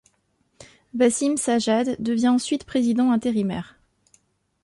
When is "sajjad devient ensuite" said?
1.37-2.63